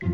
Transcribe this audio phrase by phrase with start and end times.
[0.00, 0.08] 总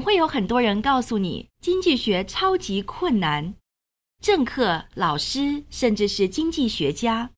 [0.00, 3.52] 会有很多人告诉你，经济学超级困难，
[4.22, 7.32] 政客、老师，甚至是经济学家。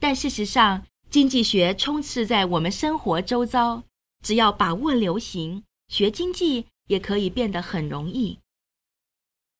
[0.00, 3.82] 但事实上，经济学充斥在我们生活周遭，
[4.24, 8.38] 只要把握流行，学经济也可以变得很容易。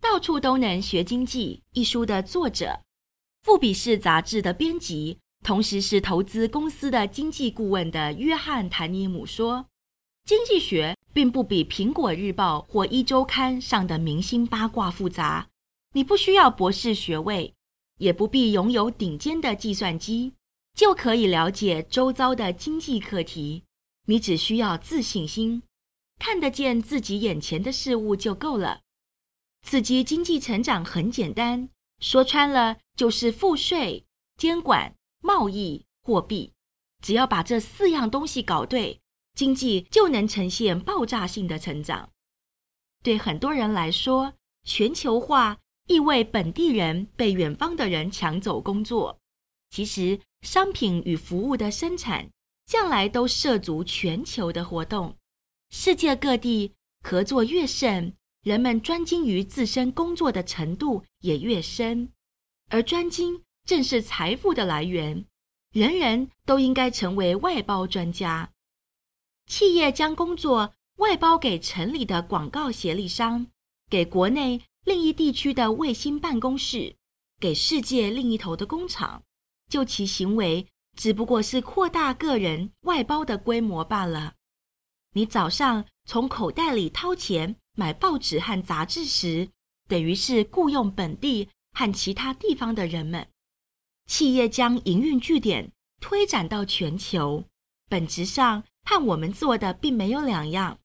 [0.02, 2.80] 到处都能学经济一书的作者，
[3.42, 9.66] 富比士杂志的编辑，同时是投资公司的经济顾问的约翰·谭尼姆说
[10.26, 15.48] ：“经济学。”并不比《苹果日报》或《一周刊》上的明星八卦复杂。
[15.92, 17.52] 你不需要博士学位，
[17.98, 20.34] 也不必拥有顶尖的计算机，
[20.72, 23.64] 就可以了解周遭的经济课题。
[24.06, 25.64] 你只需要自信心，
[26.20, 28.82] 看得见自己眼前的事物就够了。
[29.62, 36.52] 刺激经济成长很简单，说穿了就是赋税、监管、贸易、货币。
[37.02, 39.00] 只要把这四样东西搞对。
[39.32, 42.10] 经济就能呈现爆炸性的成长。
[43.02, 49.18] 对很多人来说，全球化意味本地人被远方的人抢走工作。
[49.70, 52.28] 其实，商品与服务的生产
[52.66, 55.16] 向来都涉足全球的活动。
[55.70, 62.10] 世界各地合作越甚，人们专精于自身工作的程度也越深。
[62.68, 65.24] 而专精正是财富的来源，
[65.72, 68.50] 人人都应该成为外包专家。
[69.46, 73.46] 企业将工作外包给城里的广告协力商，
[73.88, 76.96] 给国内另一地区的卫星办公室，
[77.38, 79.22] 给世界另一头的工厂，
[79.68, 84.34] 就其行为，只不过是扩大个人外包的规模罢了。
[85.12, 89.48] 你早上从口袋里掏钱买报纸和杂志时，
[89.88, 93.28] 等于是雇佣本地和其他地方的人们。
[94.06, 97.44] 企业将营运据点推展到全球，
[97.88, 98.64] 本质上。
[98.82, 100.78] 和我们做的并没有两样。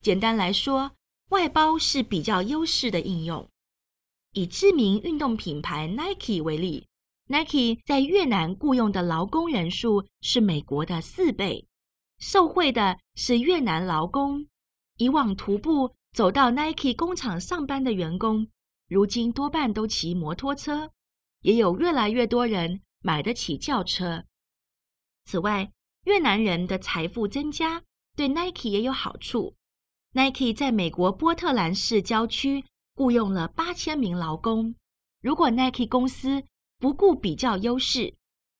[0.00, 0.92] 简单来说，
[1.28, 3.48] 外包是比较优势的应用。
[4.32, 6.86] 以知名运动品牌 Nike 为例
[7.28, 11.64] ，Nike 在越南雇佣的劳工人数是美国的四倍，
[12.26, 14.46] 受惠的是越南劳工。
[14.96, 18.48] 以往徒步走到 Nike 工厂上班的员工，
[18.88, 20.90] 如今多半都骑摩托车，
[21.42, 24.24] 也有越来越多人买得起轿车。
[25.26, 25.70] 此外，
[26.06, 27.82] 越南人的财富增加，
[28.16, 29.54] 对 Nike 也有好处。
[30.12, 32.64] Nike 在美国波特兰市郊区
[32.94, 34.74] 雇佣了八千名劳工。
[35.20, 36.42] 如果 Nike 公司
[36.78, 38.14] 不顾比较优势，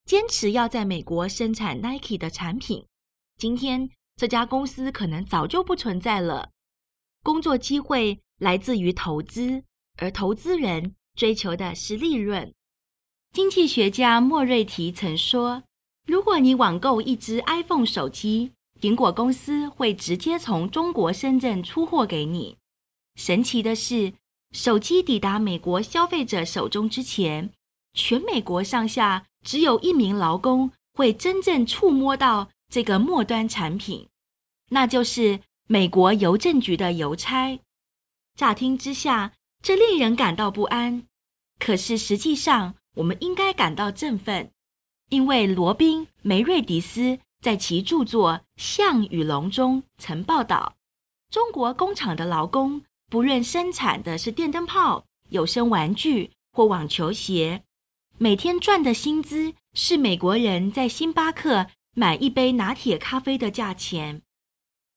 [0.04, 2.84] 坚持要在美国生产 Nike 的产品，
[3.36, 6.50] 今天这家公司可能早就不存在了。
[7.22, 9.64] 工作机会来自于投资，
[9.96, 12.52] 而投资人追求的是利润。
[13.32, 15.62] 经济学家莫瑞提曾说。
[16.06, 22.58] 如果你网购一只 iPhone 手机，苹果公司会直接从中国深圳出货给你。
[23.14, 24.12] 神奇的是，
[24.52, 27.50] 手机抵达美国消费者手中之前，
[27.94, 34.08] 全美国上下只有一名劳工会真正触摸到这个末端产品，
[34.70, 37.60] 那就是美国邮政局的邮差。
[38.34, 41.04] 乍听之下，这令人感到不安。
[41.60, 44.50] 可是实际上，我们应该感到振奋。
[45.08, 50.74] 因为罗宾·梅瑞迪斯在其著作《象与龙》中曾报道，
[51.30, 57.62] 中国工厂的劳工不论生产的是电灯泡、有声玩具或网球鞋，
[58.18, 64.22] 每天赚的薪资是美国人在星巴克买一杯拿铁咖啡的价钱。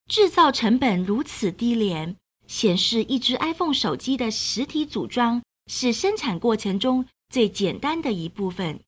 [0.07, 2.15] 制造成本如此低廉，
[2.47, 8.79] 显示一只 iPhone 手机的实体组装是生产过程中最简单的一部分。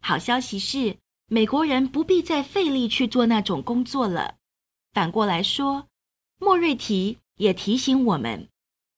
[0.00, 0.96] 好消息是，
[1.28, 4.36] 美国人不必再费力去做那种工作了。
[4.92, 5.88] 反过来说，
[6.38, 8.48] 莫瑞提也提醒我们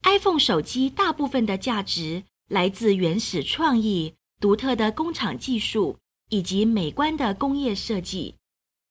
[0.05, 8.37] ，iPhone 手机大部分的价值来自原始创意、独特的工厂技术以及美观的工业设计。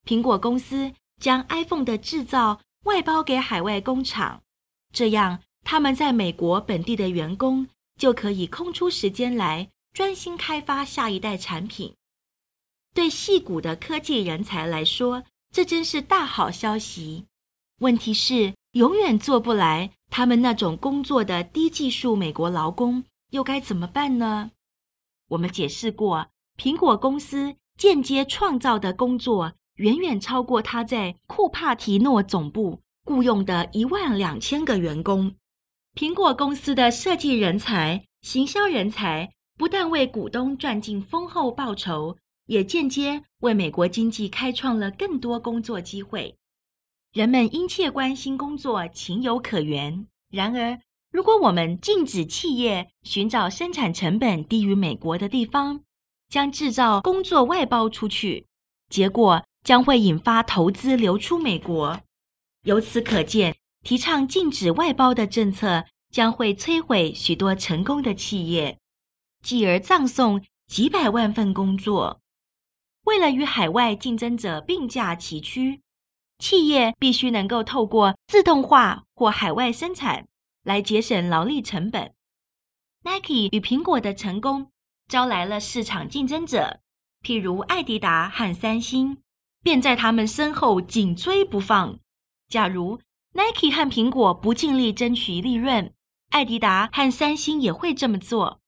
[0.08, 4.42] 苹果公司将 iPhone 的制造外包给海外工厂，
[4.94, 7.68] 这样他们在美国本地的员工
[8.00, 11.94] 就可以空出时间来专心开发下一代产品。
[12.94, 17.26] 对矽谷的科技人才来说，这真是大好消息。
[17.80, 24.52] 问题是，永远做不来他们那种工作的低技术美国劳工又该怎么办呢？
[25.28, 26.28] 我们解释过，
[26.58, 35.36] 苹果公司间接创造的工作远远超过他在库帕提诺总部雇佣的一万两千个员工。
[35.96, 46.36] 苹果公司的设计人才、行销人才不但为股东赚进丰厚报酬，也间接为美国经济开创了更多工作机会。
[47.14, 50.06] 人们殷切关心工作，情有可原。
[50.30, 50.80] 然而，
[51.12, 55.82] 如果我们禁止企业寻找生产成本低于美国的地方，
[56.30, 58.46] 将制造工作外包出去，
[58.90, 62.00] 结果将会引发投资流出美国。
[62.64, 68.80] 由此可见，提倡禁止外包的政策将会摧毁许多成功的企业，
[69.44, 72.22] 继而葬送几百万份工作。
[73.04, 75.82] 为了与海外竞争者并驾齐驱，
[76.40, 80.30] 企业必须能够透过自动化或海外生产
[80.64, 82.14] 来节省劳力成本。
[83.04, 84.72] Nike 与苹果的成功
[85.10, 86.80] 招来了市场竞争者，
[87.22, 89.18] 譬如爱迪达和三星，
[89.64, 92.00] 便在他们身后紧追不放。
[92.50, 93.00] 假如
[93.34, 95.94] Nike 和苹果不尽力争取利润，
[96.30, 98.62] 艾迪达和三星也会这么做。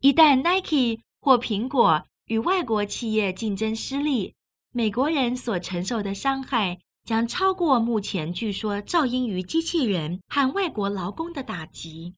[0.00, 4.34] 一旦 Nike 或苹果与外国企业竞争失利，
[4.72, 12.14] 美国人所承受的伤害将超过目前据说噪音于机器人和外国劳工的打击。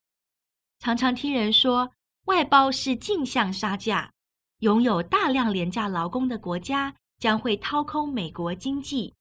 [0.78, 1.90] 常常听人说，
[2.26, 4.12] 外包是镜像杀价，
[4.60, 9.14] 拥有大量廉价劳工的国家将会掏空美国经济。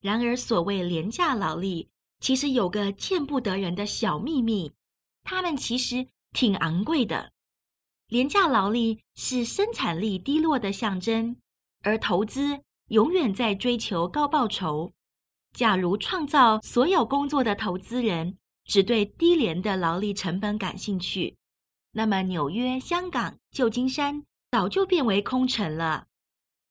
[0.00, 1.88] 然而，所谓廉价劳力，
[2.20, 4.72] 其实有个见不得人的小秘密，
[5.24, 7.32] 他们其实挺昂贵的。
[8.08, 11.36] 廉价劳力是生产力低落的象征，
[11.82, 14.92] 而投资永远在追求高报酬。
[15.52, 21.36] 假如创造所有工作的投资人只对低廉的劳力成本感兴趣，
[21.92, 26.06] 那么纽约、香港、旧金山早就变为空城了。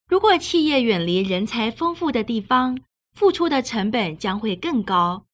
[0.07, 2.79] 如果企业远离人才丰富的地方，
[3.13, 5.25] 付出的成本将会更高，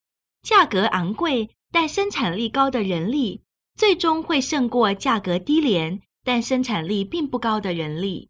[0.44, 3.42] 价格昂贵但生产力高的人力。
[3.78, 8.30] 最终会胜过价格低廉但生产力并不高的人力。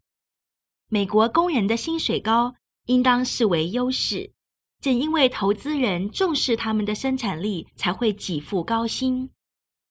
[0.88, 2.54] 美国工人的薪水高，
[2.86, 4.30] 应当视为优势。
[4.80, 9.28] 正因为投资人重视他们的生产力，才会给付高薪。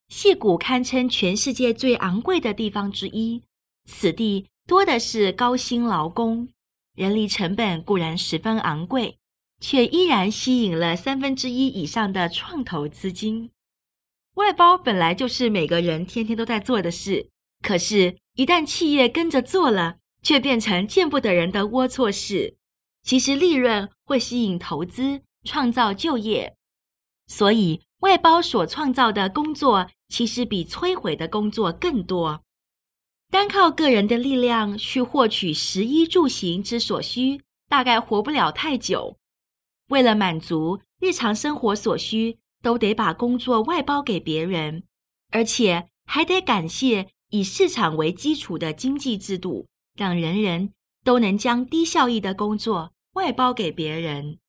[0.10, 3.44] 矽谷堪称全世界最昂贵的地方之一，
[3.86, 6.50] 此地多的是高薪劳工，
[6.96, 9.18] 人力成本固然十分昂贵，
[9.60, 13.52] 却依然吸引了三分之一以上的创投资金。
[14.36, 17.30] 外包本来就是每个人天天都在做的事，
[17.62, 22.56] 可是，一旦企业跟着做了，却变成见不得人的龌龊事。
[23.04, 26.56] 其实，利润会吸引投资，创造就业，
[27.28, 32.44] 所以外包所创造的工作，其实比摧毁的工作更多。
[33.32, 39.18] 单靠个人的力量去获取食衣住行之所需，大概活不了太久。
[39.88, 44.84] 为了满足日常生活所需，都得把工作外包给别人，
[45.32, 50.74] 而且还得感谢以市场为基础的经济制度，让人人
[51.06, 54.40] 都能将低效益的工作外包给别人。